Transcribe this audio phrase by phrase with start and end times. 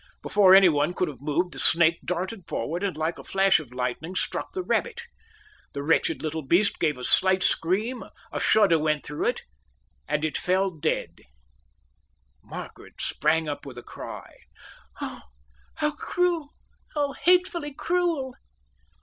[0.23, 4.15] Before anyone could have moved, the snake darted forward, and like a flash of lightning
[4.15, 5.03] struck the rabbit.
[5.73, 9.43] The wretched little beast gave a slight scream, a shudder went through it,
[10.07, 11.17] and it fell dead.
[12.41, 14.37] Margaret sprang up with a cry.
[15.01, 15.21] "Oh,
[15.75, 16.49] how cruel!
[16.95, 18.33] How hatefully cruel!"